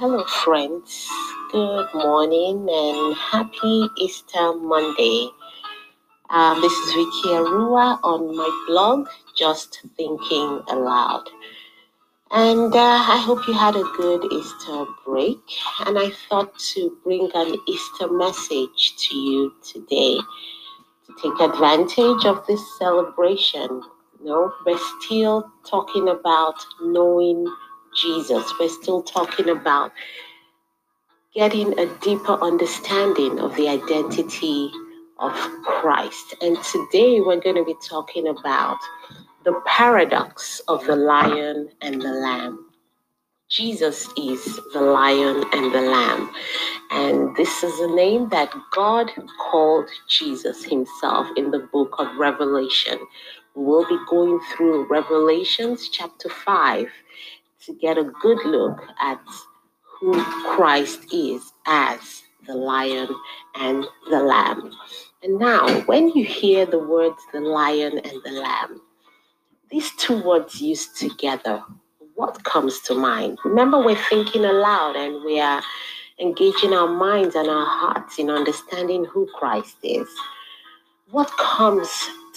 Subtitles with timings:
[0.00, 1.10] Hello, friends.
[1.52, 5.28] Good morning and happy Easter Monday.
[6.30, 11.28] Um, this is Vicky Arua on my blog, Just Thinking Aloud.
[12.30, 15.36] And uh, I hope you had a good Easter break.
[15.84, 20.16] And I thought to bring an Easter message to you today
[21.04, 23.82] to take advantage of this celebration.
[24.18, 27.44] You know, we're still talking about knowing
[27.96, 28.52] Jesus.
[28.60, 29.92] We're still talking about
[31.34, 34.70] getting a deeper understanding of the identity
[35.18, 35.32] of
[35.64, 36.34] Christ.
[36.42, 38.78] And today we're going to be talking about
[39.44, 42.66] the paradox of the lion and the lamb.
[43.50, 46.30] Jesus is the lion and the lamb.
[46.90, 49.10] And this is a name that God
[49.50, 52.98] called Jesus himself in the book of Revelation.
[53.54, 56.88] We'll be going through Revelations chapter 5
[57.66, 59.20] to get a good look at
[59.84, 60.22] who
[60.54, 63.08] Christ is as the lion
[63.56, 64.72] and the lamb.
[65.22, 68.80] And now, when you hear the words the lion and the lamb,
[69.70, 71.62] these two words used together,
[72.14, 73.38] what comes to mind?
[73.44, 75.62] Remember, we're thinking aloud and we are
[76.18, 80.08] engaging our minds and our hearts in understanding who Christ is.
[81.10, 81.88] What comes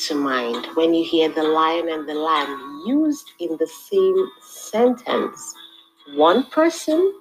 [0.07, 5.53] to mind when you hear the lion and the lamb used in the same sentence?
[6.15, 7.13] One person,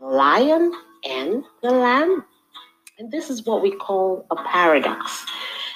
[0.00, 0.72] lion
[1.08, 2.24] and the lamb.
[2.98, 5.26] And this is what we call a paradox.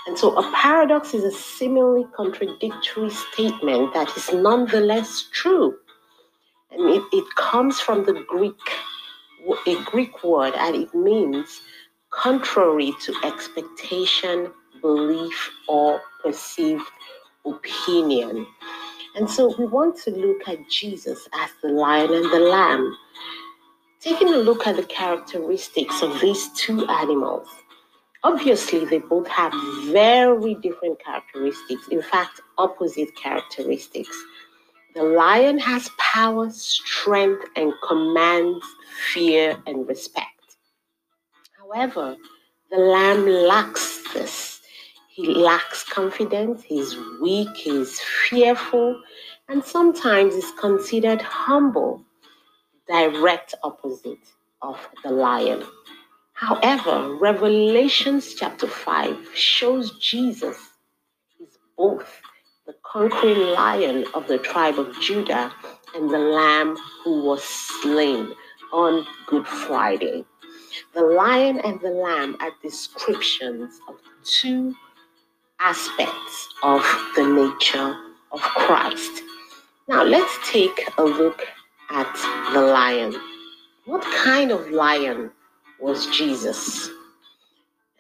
[0.07, 5.77] And so a paradox is a seemingly contradictory statement that is nonetheless true.
[6.71, 8.55] And it, it comes from the Greek,
[9.67, 11.61] a Greek word, and it means
[12.11, 16.85] contrary to expectation, belief, or perceived
[17.47, 18.47] opinion.
[19.17, 22.95] And so we want to look at Jesus as the lion and the lamb,
[24.01, 27.49] taking a look at the characteristics of these two animals.
[28.25, 29.53] Obviously, they both have
[29.87, 34.15] very different characteristics, in fact, opposite characteristics.
[34.95, 38.65] The lion has power, strength, and commands
[39.13, 40.57] fear and respect.
[41.59, 42.17] However,
[42.71, 44.58] the lamb lacks this.
[45.19, 49.03] He lacks confidence, he's weak, he's fearful,
[49.49, 52.05] and sometimes is considered humble,
[52.87, 54.23] direct opposite
[54.63, 55.65] of the lion.
[56.35, 60.57] However, Revelations chapter 5 shows Jesus
[61.41, 62.21] is both
[62.65, 65.53] the conquering lion of the tribe of Judah
[65.97, 68.33] and the lamb who was slain
[68.73, 70.25] on Good Friday.
[70.95, 74.77] The lion and the lamb are descriptions of two
[75.61, 76.83] aspects of
[77.17, 77.97] the nature
[78.33, 79.23] of Christ.
[79.89, 81.47] Now, let's take a look
[81.91, 82.13] at
[82.53, 83.15] the lion.
[83.87, 85.31] What kind of lion
[85.81, 86.89] was Jesus?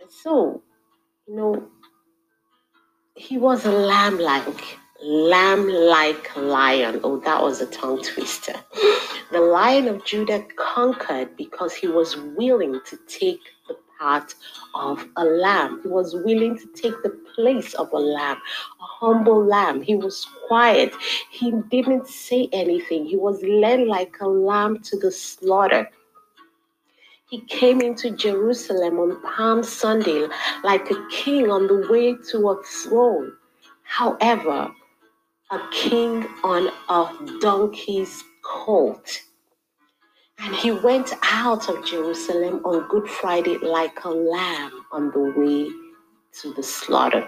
[0.00, 0.62] And so,
[1.26, 1.68] you know,
[3.14, 7.00] he was a lamb like, lamb like lion.
[7.02, 8.54] Oh, that was a tongue twister.
[9.32, 13.40] The lion of Judah conquered because he was willing to take
[13.98, 14.34] the part
[14.74, 15.80] of a lamb.
[15.82, 19.82] He was willing to take the place of a lamb, a humble lamb.
[19.82, 20.92] He was quiet.
[21.30, 23.06] He didn't say anything.
[23.06, 25.88] He was led like a lamb to the slaughter.
[27.30, 30.28] He came into Jerusalem on Palm Sunday
[30.64, 33.32] like a king on the way to a throne.
[33.82, 34.70] However,
[35.50, 39.20] a king on a donkey's colt.
[40.40, 45.70] And he went out of Jerusalem on Good Friday like a lamb on the way
[46.40, 47.26] to the slaughter.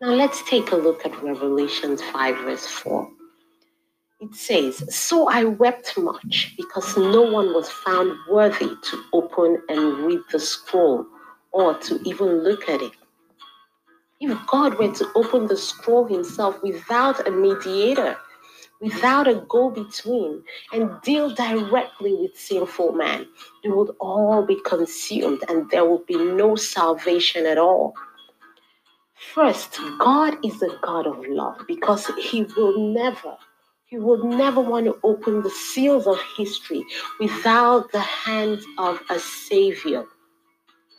[0.00, 3.10] Now let's take a look at Revelations 5, verse 4.
[4.20, 9.98] It says, So I wept much because no one was found worthy to open and
[10.06, 11.06] read the scroll
[11.52, 12.92] or to even look at it.
[14.20, 18.16] If God were to open the scroll himself without a mediator,
[18.80, 20.42] without a go between,
[20.72, 23.26] and deal directly with sinful man,
[23.62, 27.94] they would all be consumed and there would be no salvation at all.
[29.34, 33.36] First, God is a God of love because He will never,
[33.86, 36.84] He would never want to open the seals of history
[37.18, 40.04] without the hands of a Savior.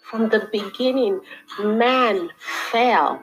[0.04, 1.20] From the beginning,
[1.60, 2.30] man
[2.72, 3.22] fell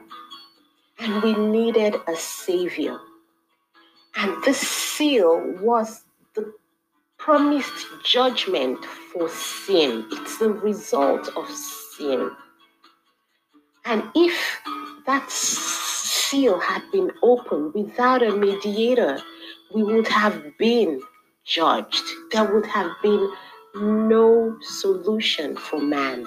[0.99, 2.99] and we needed a Savior.
[4.17, 6.03] And this seal was
[6.35, 6.53] the
[7.17, 10.05] promised judgment for sin.
[10.11, 12.31] It's the result of sin.
[13.85, 14.61] And if
[15.05, 19.19] that seal had been opened without a mediator,
[19.73, 21.01] we would have been
[21.43, 22.03] judged.
[22.31, 23.31] There would have been
[23.75, 26.25] no solution for man.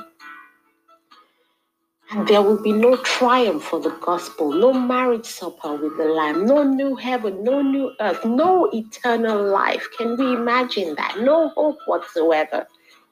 [2.11, 6.47] And there will be no triumph for the gospel, no marriage supper with the Lamb,
[6.47, 9.87] no new heaven, no new earth, no eternal life.
[9.99, 11.21] Can we imagine that?
[11.21, 12.67] No hope whatsoever.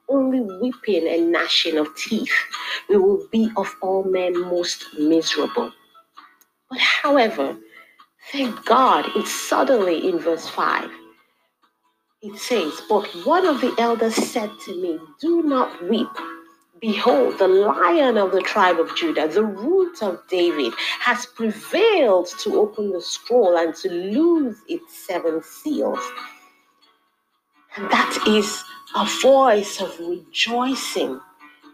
[0.09, 2.33] Only weeping and gnashing of teeth.
[2.89, 5.73] We will be of all men most miserable.
[6.71, 7.59] But however,
[8.33, 10.91] thank God, it's suddenly in verse 5.
[12.23, 16.09] It says, But one of the elders said to me, Do not weep.
[16.81, 22.61] Behold, the lion of the tribe of Judah, the root of David, has prevailed to
[22.61, 26.01] open the scroll and to loose its seven seals.
[27.77, 28.63] And that is
[28.95, 31.21] a voice of rejoicing.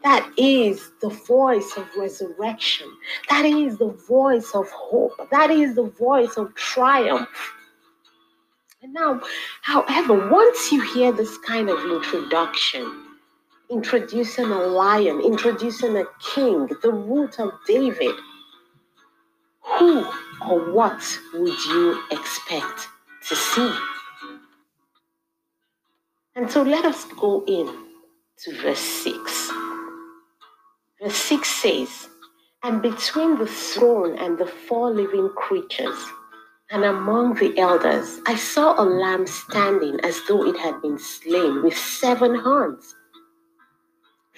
[0.04, 2.88] That is the voice of resurrection.
[3.28, 5.30] That is the voice of hope.
[5.30, 7.54] That is the voice of triumph.
[8.82, 9.20] And now,
[9.62, 13.11] however, once you hear this kind of introduction,
[13.72, 16.04] introducing a lion, introducing a
[16.34, 18.14] king, the root of David,
[19.62, 20.04] who
[20.46, 21.02] or what
[21.32, 22.88] would you expect
[23.28, 23.72] to see?
[26.34, 27.66] And so let us go in
[28.44, 29.50] to verse 6.
[31.02, 32.08] Verse 6 says,
[32.62, 35.98] And between the throne and the four living creatures,
[36.70, 41.62] and among the elders, I saw a lamb standing as though it had been slain
[41.62, 42.94] with seven horns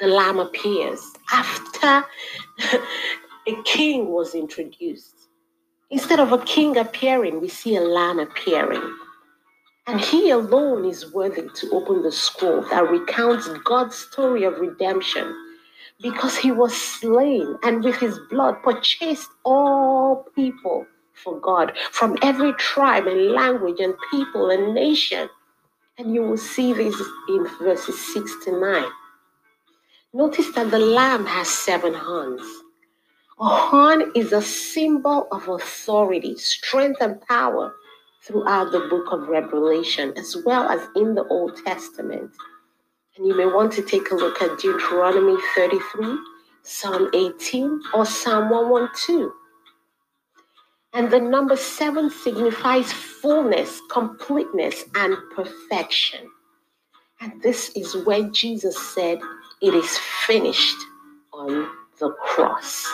[0.00, 2.04] the lamb appears after
[3.46, 5.28] a king was introduced.
[5.90, 8.82] Instead of a king appearing, we see a lamb appearing.
[9.86, 15.34] And he alone is worthy to open the scroll that recounts God's story of redemption
[16.02, 22.52] because he was slain and with his blood purchased all people for God from every
[22.54, 25.28] tribe and language and people and nation.
[25.98, 28.84] And you will see this in verses 6 to 9.
[30.14, 32.40] Notice that the lamb has seven horns.
[33.40, 37.74] A horn is a symbol of authority, strength, and power
[38.22, 42.30] throughout the book of Revelation, as well as in the Old Testament.
[43.16, 46.16] And you may want to take a look at Deuteronomy 33,
[46.62, 49.32] Psalm 18, or Psalm 112.
[50.92, 56.30] And the number seven signifies fullness, completeness, and perfection.
[57.20, 59.18] And this is where Jesus said,
[59.64, 59.96] it is
[60.26, 60.76] finished
[61.32, 62.86] on the cross.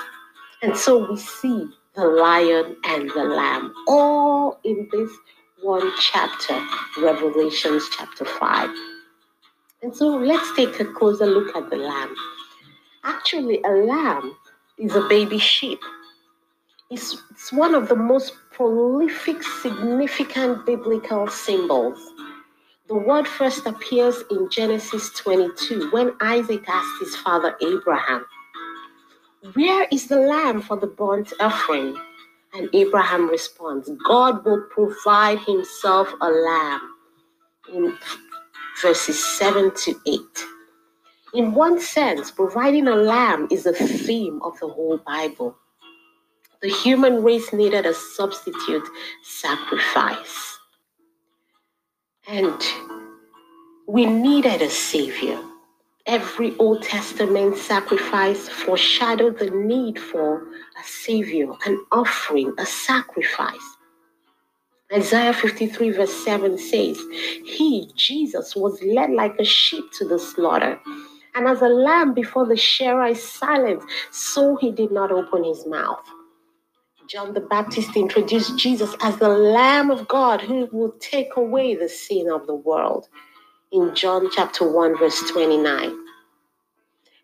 [0.62, 5.10] And so we see the lion and the lamb all in this
[5.62, 6.64] one chapter,
[6.98, 8.70] Revelations chapter 5.
[9.82, 12.14] And so let's take a closer look at the lamb.
[13.02, 14.36] Actually, a lamb
[14.78, 15.80] is a baby sheep.
[16.88, 21.98] It's, it's one of the most prolific, significant biblical symbols
[22.90, 28.26] the word first appears in Genesis 22 when Isaac asked his father Abraham,
[29.52, 31.96] Where is the lamb for the burnt offering?
[32.52, 36.80] And Abraham responds, God will provide himself a lamb
[37.72, 37.96] in
[38.82, 40.20] verses 7 to 8.
[41.34, 45.56] In one sense, providing a lamb is a theme of the whole Bible.
[46.60, 48.88] The human race needed a substitute
[49.22, 50.59] sacrifice.
[52.30, 52.62] And
[53.88, 55.36] we needed a Savior.
[56.06, 63.76] Every Old Testament sacrifice foreshadowed the need for a Savior, an offering, a sacrifice.
[64.92, 67.00] Isaiah 53, verse 7 says,
[67.44, 70.78] He, Jesus, was led like a sheep to the slaughter.
[71.34, 73.82] And as a lamb before the shearer is silent,
[74.12, 76.08] so he did not open his mouth.
[77.10, 81.88] John the Baptist introduced Jesus as the Lamb of God who will take away the
[81.88, 83.08] sin of the world
[83.72, 85.92] in John chapter 1, verse 29.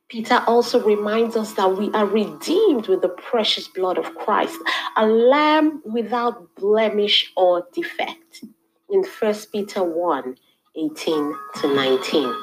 [0.08, 4.58] Peter also reminds us that we are redeemed with the precious blood of Christ,
[4.96, 8.42] a lamb without blemish or defect
[8.90, 10.36] in 1 Peter 1
[10.74, 12.34] 18 to 19.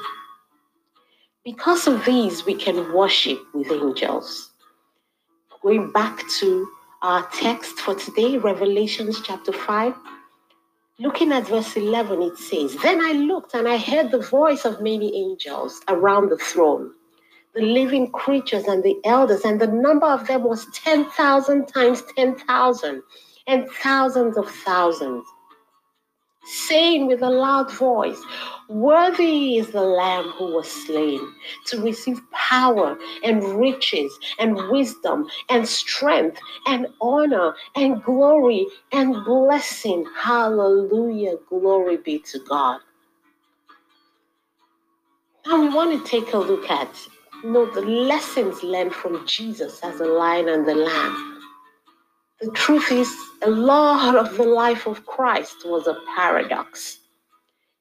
[1.44, 4.52] Because of these, we can worship with angels.
[5.62, 6.66] Going back to
[7.04, 9.94] our text for today, Revelations chapter 5.
[10.98, 14.80] Looking at verse 11, it says, Then I looked and I heard the voice of
[14.80, 16.92] many angels around the throne,
[17.54, 23.02] the living creatures and the elders, and the number of them was 10,000 times 10,000
[23.48, 25.26] and thousands of thousands
[26.46, 28.20] saying with a loud voice,
[28.68, 31.20] Worthy is the Lamb who was slain
[31.66, 40.06] to receive power and riches and wisdom and strength and honor and glory and blessing.
[40.18, 41.36] Hallelujah.
[41.48, 42.80] Glory be to God.
[45.46, 46.88] Now we want to take a look at
[47.42, 51.33] you know, the lessons learned from Jesus as the lion and the lamb.
[52.44, 53.10] The truth is,
[53.40, 56.98] a lot of the life of Christ was a paradox.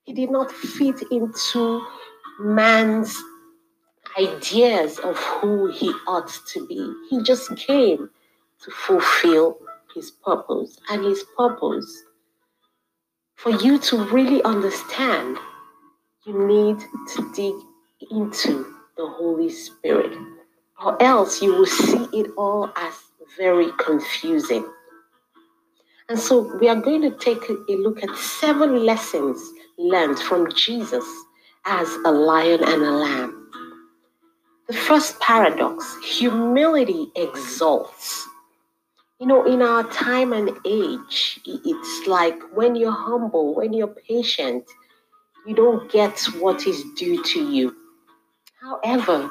[0.05, 1.85] He did not fit into
[2.39, 3.21] man's
[4.17, 6.93] ideas of who he ought to be.
[7.09, 8.09] He just came
[8.61, 9.57] to fulfill
[9.93, 10.79] his purpose.
[10.89, 12.05] And his purpose,
[13.35, 15.39] for you to really understand,
[16.25, 16.79] you need
[17.15, 17.55] to dig
[18.11, 20.17] into the Holy Spirit,
[20.81, 22.93] or else you will see it all as
[23.37, 24.65] very confusing.
[26.09, 29.39] And so we are going to take a look at seven lessons
[29.77, 31.05] learned from Jesus
[31.65, 33.49] as a lion and a lamb.
[34.67, 38.27] The first paradox humility exalts.
[39.19, 44.65] You know, in our time and age, it's like when you're humble, when you're patient,
[45.45, 47.75] you don't get what is due to you.
[48.61, 49.29] However,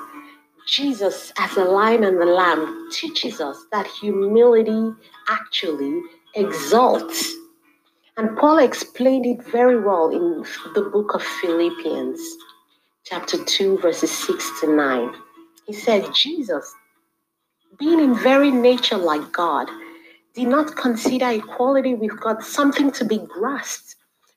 [0.67, 4.93] Jesus, as a lion and the lamb, teaches us that humility
[5.29, 6.01] actually
[6.35, 7.35] exalts.
[8.17, 12.21] And Paul explained it very well in the book of Philippians,
[13.05, 15.15] chapter 2, verses 6 to 9.
[15.67, 16.73] He said, Jesus,
[17.79, 19.69] being in very nature like God,
[20.35, 23.97] did not consider equality with God something to be grasped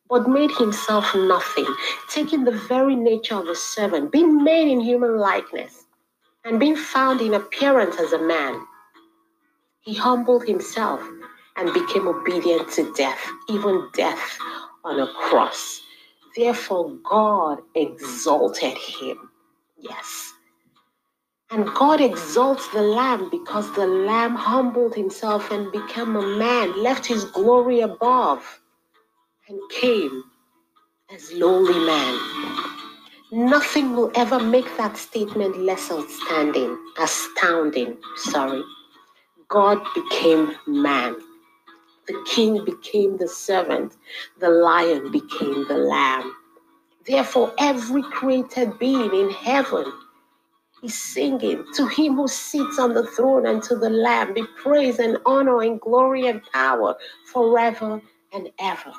[0.09, 1.65] but made himself nothing,
[2.09, 5.84] taking the very nature of a servant, being made in human likeness,
[6.45, 8.65] and being found in appearance as a man.
[9.81, 11.01] He humbled himself
[11.57, 14.37] and became obedient to death, even death
[14.83, 15.81] on a cross.
[16.35, 19.31] Therefore, God exalted him.
[19.77, 20.33] Yes.
[21.51, 27.05] And God exalts the Lamb because the Lamb humbled himself and became a man, left
[27.05, 28.61] his glory above
[29.47, 30.23] and came
[31.13, 32.19] as lowly man.
[33.31, 38.63] Nothing will ever make that statement less outstanding, astounding, sorry.
[39.49, 41.15] God became man.
[42.07, 43.95] The king became the servant.
[44.39, 46.33] The lion became the lamb.
[47.07, 49.85] Therefore, every created being in heaven
[50.83, 54.99] is singing to him who sits on the throne and to the lamb be praise
[54.99, 56.95] and honor and glory and power
[57.33, 58.01] forever
[58.33, 58.93] and ever.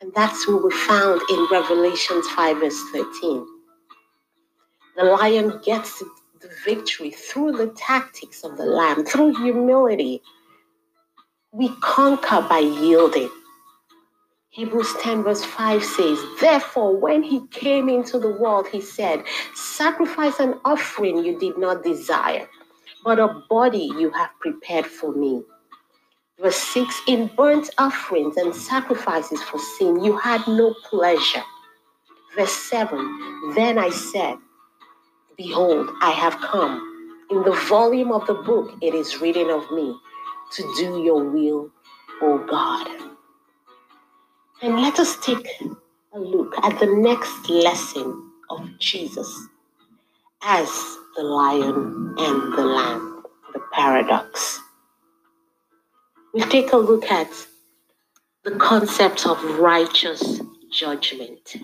[0.00, 3.46] And that's what we found in Revelations 5, verse 13.
[4.96, 6.02] The lion gets
[6.40, 10.22] the victory through the tactics of the lamb, through humility.
[11.52, 13.30] We conquer by yielding.
[14.50, 19.24] Hebrews 10, verse 5 says, Therefore, when he came into the world, he said,
[19.54, 22.48] Sacrifice and offering you did not desire,
[23.04, 25.42] but a body you have prepared for me.
[26.40, 31.42] Verse 6 In burnt offerings and sacrifices for sin, you had no pleasure.
[32.36, 34.36] Verse 7 Then I said,
[35.36, 36.82] Behold, I have come.
[37.30, 39.96] In the volume of the book it is written of me
[40.52, 41.70] to do your will,
[42.22, 42.88] O God.
[44.62, 45.48] And let us take
[46.14, 49.48] a look at the next lesson of Jesus
[50.42, 50.68] as
[51.16, 53.24] the lion and the lamb,
[53.54, 54.60] the paradox
[56.34, 57.30] we take a look at
[58.44, 60.40] the concept of righteous
[60.72, 61.56] judgment.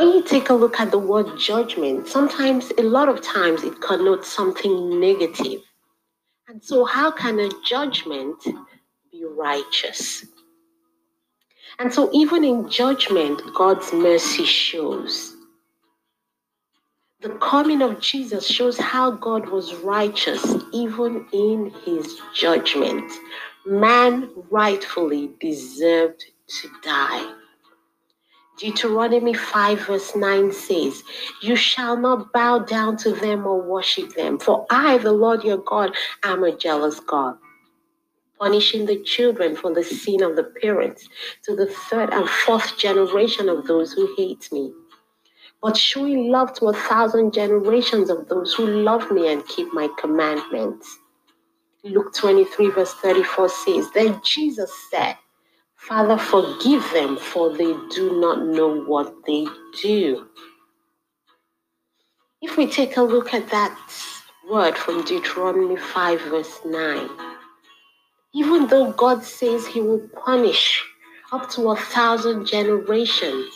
[0.00, 3.82] When you take a look at the word judgment, sometimes, a lot of times, it
[3.82, 5.60] connotes something negative.
[6.48, 8.42] And so, how can a judgment
[9.12, 10.24] be righteous?
[11.78, 15.36] And so, even in judgment, God's mercy shows.
[17.20, 20.42] The coming of Jesus shows how God was righteous
[20.72, 23.12] even in his judgment.
[23.66, 26.24] Man rightfully deserved
[26.62, 27.39] to die.
[28.60, 31.02] Deuteronomy 5, verse 9 says,
[31.42, 35.58] You shall not bow down to them or worship them, for I, the Lord your
[35.58, 37.38] God, am a jealous God,
[38.38, 41.08] punishing the children for the sin of the parents
[41.44, 44.72] to the third and fourth generation of those who hate me
[45.62, 49.88] but showing love to a thousand generations of those who love me and keep my
[49.98, 50.98] commandments.
[51.84, 55.16] Luke 23, verse 34 says, Then Jesus said,
[55.88, 59.46] Father, forgive them, for they do not know what they
[59.80, 60.28] do.
[62.42, 63.76] If we take a look at that
[64.48, 67.08] word from Deuteronomy 5, verse 9,
[68.34, 70.84] even though God says he will punish
[71.32, 73.48] up to a thousand generations,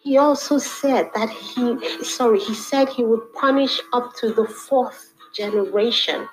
[0.00, 5.14] he also said that he, sorry, he said he would punish up to the fourth
[5.32, 6.28] generation.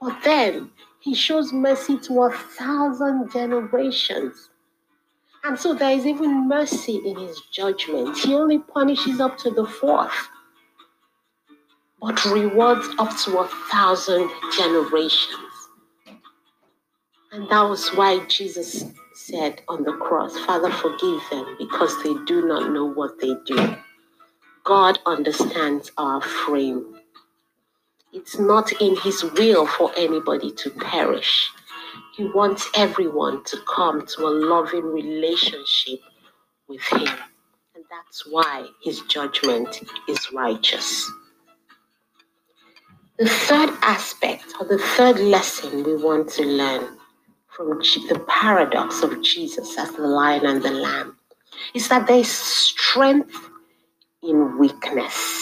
[0.00, 0.70] But then
[1.00, 4.50] he shows mercy to a thousand generations.
[5.44, 8.16] And so there is even mercy in his judgment.
[8.18, 10.28] He only punishes up to the fourth,
[12.00, 15.50] but rewards up to a thousand generations.
[17.32, 22.46] And that was why Jesus said on the cross, Father, forgive them because they do
[22.46, 23.76] not know what they do.
[24.64, 26.99] God understands our frame.
[28.12, 31.50] It's not in His will for anybody to perish.
[32.16, 36.00] He wants everyone to come to a loving relationship
[36.68, 37.08] with Him.
[37.74, 41.10] And that's why His judgment is righteous.
[43.18, 46.98] The third aspect, or the third lesson we want to learn
[47.48, 51.16] from the paradox of Jesus as the lion and the lamb
[51.74, 53.50] is that there is strength
[54.22, 55.39] in weakness.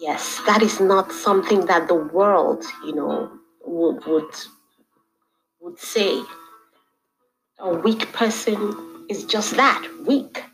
[0.00, 3.30] Yes, that is not something that the world, you know,
[3.66, 4.34] would would
[5.60, 6.22] would say.
[7.60, 10.44] A weak person is just that, weak.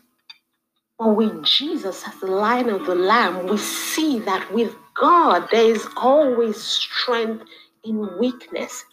[0.99, 5.65] But with Jesus as the lion of the lamb, we see that with God there
[5.71, 7.45] is always strength
[7.83, 8.85] in weakness.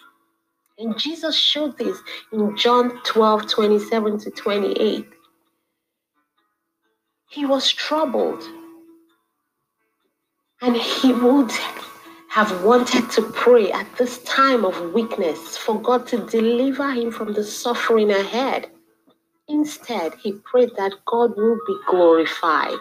[0.79, 1.99] And Jesus showed this
[2.33, 5.07] in John 12, 27 to 28.
[7.31, 8.45] He was troubled.
[10.65, 11.53] And he would
[12.31, 17.35] have wanted to pray at this time of weakness for God to deliver him from
[17.35, 18.71] the suffering ahead.
[19.47, 22.79] Instead, he prayed that God will be glorified.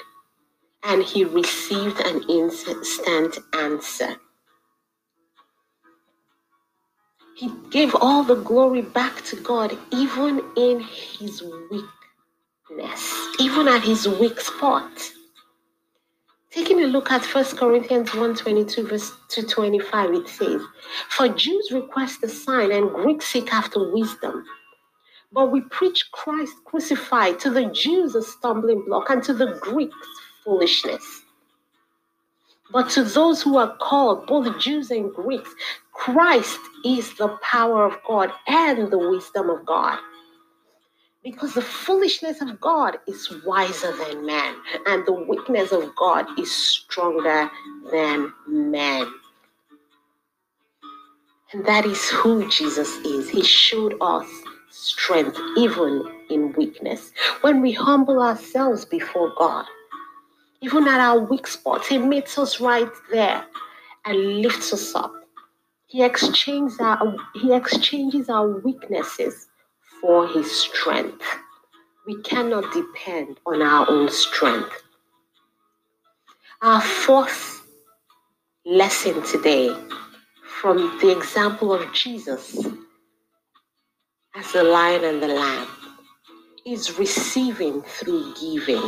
[0.83, 4.15] And he received an instant answer.
[7.35, 11.43] He gave all the glory back to God, even in his
[12.71, 14.89] weakness, even at his weak spot.
[16.53, 20.61] Taking a look at 1 Corinthians 1 22, verse 225, it says,
[21.09, 24.45] For Jews request a sign and Greeks seek after wisdom.
[25.31, 29.97] But we preach Christ crucified to the Jews a stumbling block and to the Greeks
[30.43, 31.23] foolishness.
[32.71, 35.49] But to those who are called, both Jews and Greeks,
[35.91, 39.97] Christ is the power of God and the wisdom of God.
[41.23, 44.55] Because the foolishness of God is wiser than man,
[44.87, 47.49] and the weakness of God is stronger
[47.91, 49.07] than man.
[51.53, 53.29] And that is who Jesus is.
[53.29, 54.27] He showed us
[54.69, 57.11] strength even in weakness.
[57.41, 59.65] When we humble ourselves before God,
[60.61, 63.45] even at our weak spots, He meets us right there
[64.05, 65.13] and lifts us up.
[65.87, 69.47] He exchanges our, he exchanges our weaknesses
[70.03, 71.23] for His strength.
[72.05, 74.83] We cannot depend on our own strength.
[76.61, 77.65] Our fourth
[78.65, 79.73] lesson today
[80.59, 82.67] from the example of Jesus
[84.35, 85.67] as the lion and the lamb
[86.65, 88.83] is receiving through giving.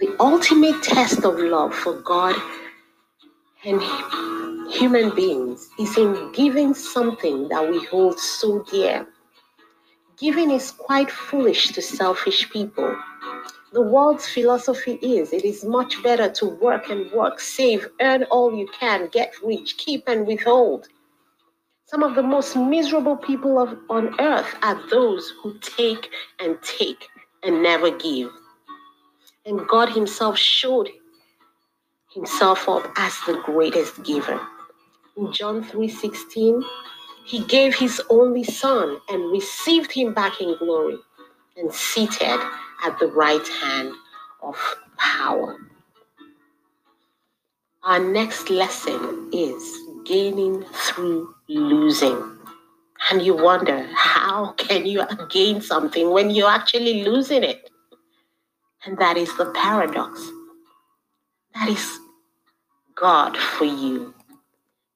[0.00, 2.34] The ultimate test of love for God
[3.64, 3.80] and
[4.72, 9.06] human beings is in giving something that we hold so dear.
[10.20, 12.94] Giving is quite foolish to selfish people.
[13.72, 18.54] The world's philosophy is it is much better to work and work, save, earn all
[18.54, 20.88] you can, get rich, keep and withhold.
[21.86, 27.08] Some of the most miserable people of, on earth are those who take and take
[27.42, 28.28] and never give.
[29.46, 30.90] And God Himself showed
[32.12, 34.38] Himself up as the greatest giver.
[35.16, 36.62] In John 3:16,
[37.30, 40.98] He gave His only Son and received Him back in glory
[41.56, 42.40] and seated
[42.84, 43.92] at the right hand
[44.42, 44.56] of
[44.98, 45.56] power.
[47.84, 49.62] Our next lesson is
[50.04, 52.20] gaining through losing.
[53.12, 57.70] And you wonder, how can you gain something when you're actually losing it?
[58.84, 60.20] And that is the paradox.
[61.54, 62.00] That is
[62.96, 64.14] God for you.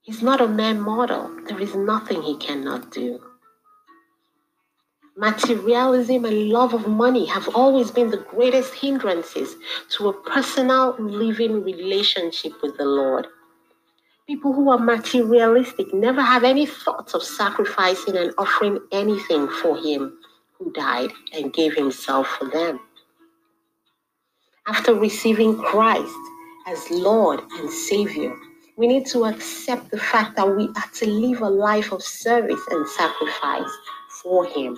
[0.04, 1.30] He's not a man model.
[1.48, 3.20] There is nothing he cannot do.
[5.16, 9.56] Materialism and love of money have always been the greatest hindrances
[9.90, 13.26] to a personal living relationship with the Lord.
[14.26, 20.18] People who are materialistic never have any thoughts of sacrificing and offering anything for Him
[20.58, 22.80] who died and gave Himself for them
[24.66, 26.14] after receiving Christ
[26.66, 28.34] as Lord and Savior,
[28.76, 32.60] we need to accept the fact that we are to live a life of service
[32.70, 33.70] and sacrifice
[34.22, 34.76] for Him.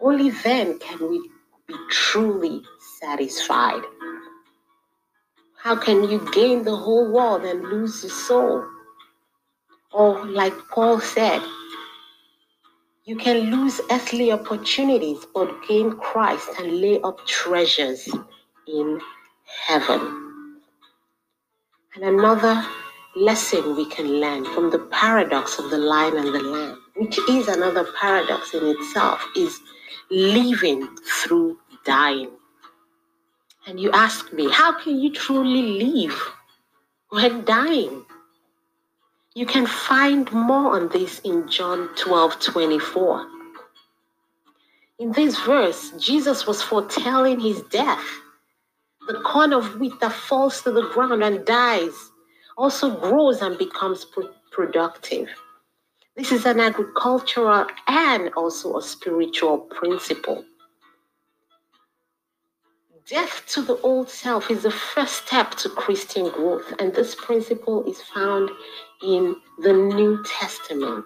[0.00, 1.30] Only then can we
[1.66, 2.62] be truly
[3.00, 3.82] satisfied.
[5.58, 8.64] How can you gain the whole world and lose your soul?
[9.92, 11.42] Or, like Paul said,
[13.04, 18.08] You can lose earthly opportunities, but gain Christ and lay up treasures
[18.68, 19.00] in
[19.66, 20.60] heaven.
[21.94, 22.64] And another
[23.16, 27.48] lesson we can learn from the paradox of the lion and the lamb, which is
[27.48, 29.58] another paradox in itself, is
[30.10, 32.30] living through dying.
[33.66, 36.32] And you ask me, how can you truly live
[37.08, 38.04] when dying?
[39.34, 43.26] You can find more on this in John 12 24.
[44.98, 48.04] In this verse, Jesus was foretelling his death.
[49.08, 52.12] The corn of wheat that falls to the ground and dies
[52.56, 55.28] also grows and becomes pro- productive.
[56.16, 60.44] This is an agricultural and also a spiritual principle.
[63.08, 67.84] Death to the old self is the first step to Christian growth, and this principle
[67.84, 68.50] is found
[69.02, 71.04] in the New Testament.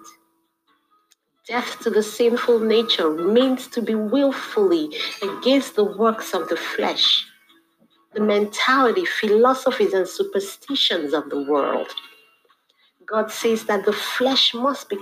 [1.47, 4.89] Death to the sinful nature means to be willfully
[5.21, 7.27] against the works of the flesh,
[8.13, 11.87] the mentality, philosophies, and superstitions of the world.
[13.05, 14.97] God says that the flesh must be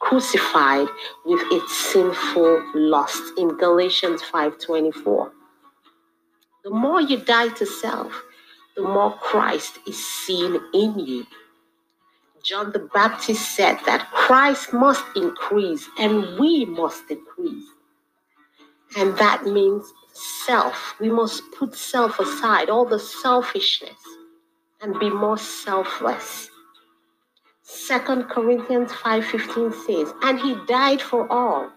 [0.00, 0.88] crucified
[1.24, 5.32] with its sinful lust in Galatians 5:24.
[6.64, 8.24] The more you die to self,
[8.76, 11.26] the more Christ is seen in you.
[12.44, 17.68] John the Baptist said that Christ must increase and we must decrease.
[18.96, 20.94] And that means self.
[21.00, 24.00] We must put self aside, all the selfishness,
[24.80, 26.50] and be more selfless.
[27.62, 31.70] Second Corinthians 5:15 says, "And he died for all,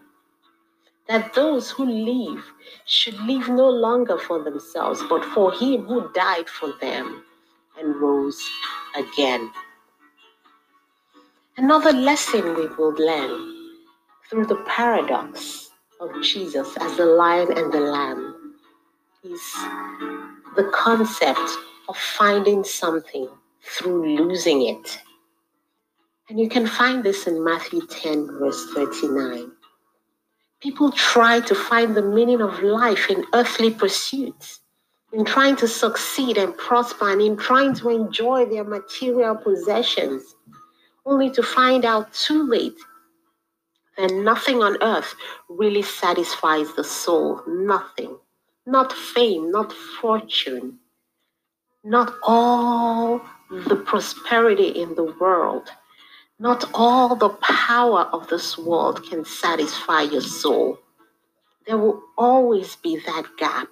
[1.08, 2.44] that those who live
[2.86, 7.26] should live no longer for themselves, but for him who died for them
[7.78, 8.42] and rose
[8.96, 9.52] again."
[11.58, 13.78] Another lesson we will learn
[14.30, 15.71] through the paradox
[16.02, 18.56] of Jesus as the lion and the lamb
[19.24, 19.42] is
[20.56, 21.40] the concept
[21.88, 23.30] of finding something
[23.62, 25.00] through losing it.
[26.28, 29.52] And you can find this in Matthew 10, verse 39.
[30.60, 34.62] People try to find the meaning of life in earthly pursuits,
[35.14, 40.36] in trying to succeed and prosper, and in trying to enjoy their material possessions
[41.06, 42.80] only to find out too late
[43.98, 45.16] that nothing on earth
[45.50, 47.42] really satisfies the soul.
[47.48, 48.18] Nothing.
[48.66, 50.80] Not fame, not fortune,
[51.84, 55.70] not all the prosperity in the world,
[56.40, 60.80] not all the power of this world can satisfy your soul.
[61.68, 63.68] There will always be that gap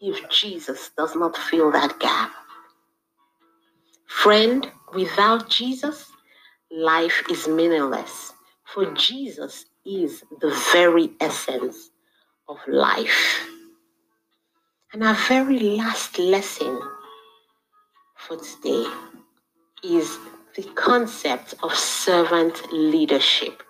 [0.00, 2.32] if Jesus does not fill that gap.
[4.06, 6.10] Friend, without Jesus,
[6.70, 8.32] life is meaningless,
[8.74, 11.90] for Jesus is the very essence
[12.48, 13.46] of life.
[14.92, 16.80] And our very last lesson
[18.16, 18.86] for today
[19.82, 20.18] is
[20.56, 23.62] the concept of servant leadership.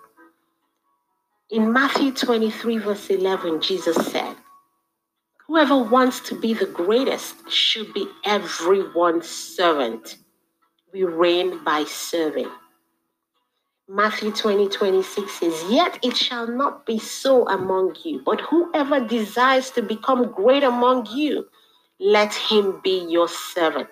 [1.49, 4.35] In Matthew 23, verse 11, Jesus said,
[5.47, 10.17] Whoever wants to be the greatest should be everyone's servant.
[10.93, 12.49] We reign by serving.
[13.93, 19.69] Matthew 20, 26 says, Yet it shall not be so among you, but whoever desires
[19.71, 21.45] to become great among you,
[21.99, 23.89] let him be your servant.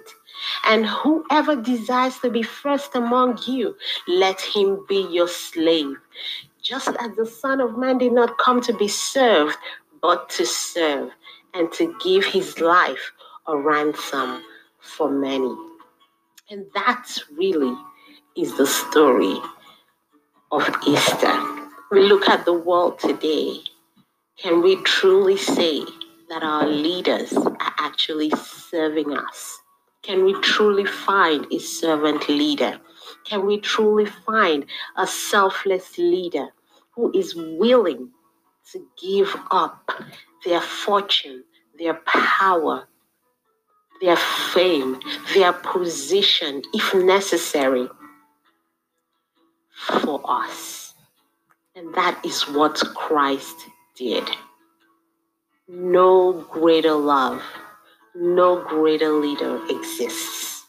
[0.65, 3.75] And whoever desires to be first among you,
[4.07, 5.97] let him be your slave.
[6.61, 9.57] Just as the Son of Man did not come to be served,
[10.01, 11.11] but to serve,
[11.53, 13.11] and to give his life
[13.47, 14.45] a ransom
[14.79, 15.53] for many.
[16.49, 17.75] And that really
[18.37, 19.41] is the story
[20.51, 21.33] of Easter.
[21.91, 23.59] We look at the world today.
[24.37, 25.83] Can we truly say
[26.29, 29.59] that our leaders are actually serving us?
[30.01, 32.79] Can we truly find a servant leader?
[33.25, 34.65] Can we truly find
[34.97, 36.47] a selfless leader
[36.95, 38.09] who is willing
[38.71, 39.91] to give up
[40.45, 41.43] their fortune,
[41.77, 42.87] their power,
[44.01, 44.99] their fame,
[45.33, 47.87] their position, if necessary,
[49.79, 50.93] for us.
[51.75, 53.55] And that is what Christ
[53.95, 54.29] did.
[55.67, 57.41] No greater love,
[58.15, 60.65] no greater leader exists.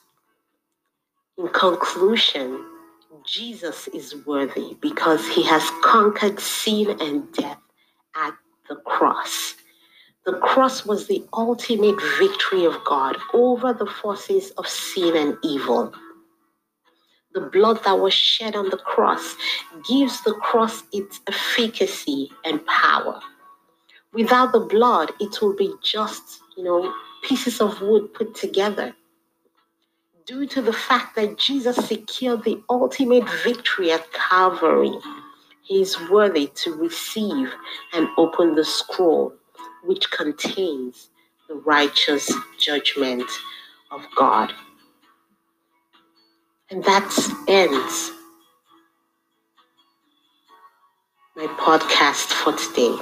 [1.39, 2.65] In conclusion,
[3.25, 7.59] Jesus is worthy because he has conquered sin and death
[8.15, 8.35] at
[8.69, 9.55] the cross.
[10.27, 15.93] The cross was the ultimate victory of God over the forces of sin and evil.
[17.35, 19.37] The blood that was shed on the cross
[19.89, 23.21] gives the cross its efficacy and power.
[24.13, 28.95] Without the blood, it will be just, you know, pieces of wood put together.
[30.27, 34.93] Due to the fact that Jesus secured the ultimate victory at Calvary,
[35.63, 37.53] he is worthy to receive
[37.93, 39.33] and open the scroll
[39.85, 41.11] which contains
[41.49, 43.29] the righteous judgment
[43.91, 44.53] of God.
[46.71, 47.03] And that
[47.49, 48.13] ends
[51.35, 52.97] my podcast for today.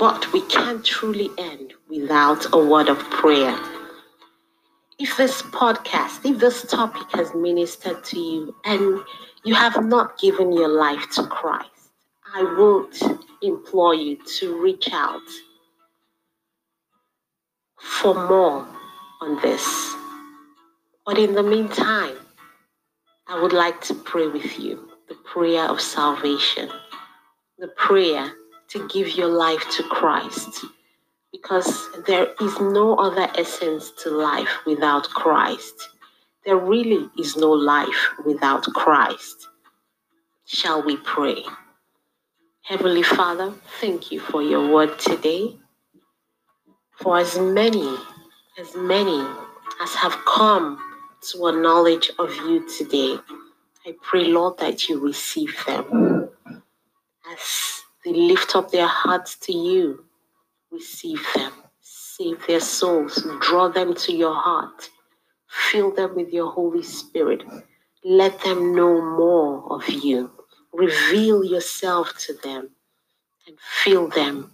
[0.00, 3.56] But we can't truly end without a word of prayer.
[4.98, 9.00] If this podcast, if this topic has ministered to you and
[9.44, 11.92] you have not given your life to Christ,
[12.34, 15.22] I would implore you to reach out
[17.78, 18.66] for more
[19.20, 19.94] on this.
[21.06, 22.16] But in the meantime,
[23.26, 26.68] I would like to pray with you the prayer of salvation,
[27.58, 28.30] the prayer
[28.68, 30.66] to give your life to Christ,
[31.32, 35.88] because there is no other essence to life without Christ.
[36.44, 39.48] There really is no life without Christ.
[40.44, 41.42] Shall we pray?
[42.62, 45.56] Heavenly Father, thank you for your word today.
[46.98, 47.96] For as many,
[48.58, 49.26] as many
[49.82, 50.78] as have come
[51.32, 53.18] to a knowledge of you today,
[53.86, 56.30] I pray, Lord, that you receive them.
[57.32, 60.04] As they lift up their hearts to you,
[60.72, 61.52] receive them.
[61.80, 63.26] Save their souls.
[63.40, 64.90] Draw them to your heart.
[65.48, 67.44] Fill them with your Holy Spirit.
[68.04, 70.30] Let them know more of you.
[70.72, 72.70] Reveal yourself to them
[73.46, 74.50] and fill them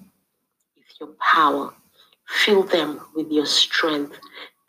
[0.77, 1.73] with your power
[2.31, 4.19] Fill them with your strength.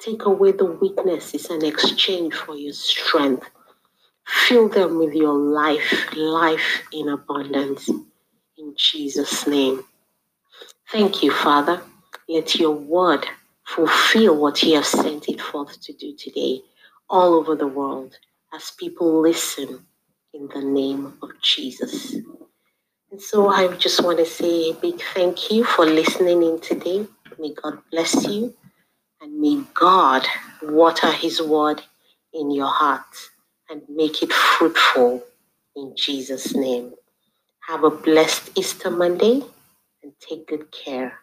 [0.03, 3.47] Take away the weaknesses and exchange for your strength.
[4.25, 7.87] Fill them with your life, life in abundance.
[8.57, 9.83] In Jesus' name.
[10.91, 11.81] Thank you, Father.
[12.27, 13.27] Let your word
[13.67, 16.61] fulfill what you have sent it forth to do today,
[17.07, 18.17] all over the world,
[18.53, 19.85] as people listen
[20.33, 22.15] in the name of Jesus.
[23.11, 27.05] And so I just want to say a big thank you for listening in today.
[27.37, 28.55] May God bless you
[29.21, 30.25] and may God
[30.63, 31.81] water His word
[32.33, 33.05] in your heart
[33.69, 35.23] and make it fruitful
[35.75, 36.93] in Jesus' name.
[37.67, 39.43] Have a blessed Easter Monday
[40.03, 41.19] and take good care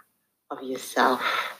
[0.51, 1.58] of yourself.